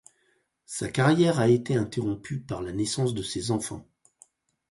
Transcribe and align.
Sa 0.65 0.89
carrière 0.89 1.39
a 1.39 1.47
été 1.47 1.75
interrompue 1.75 2.39
par 2.39 2.63
la 2.63 2.71
naissance 2.71 3.13
de 3.13 3.21
ses 3.21 3.51
enfants. 3.51 3.85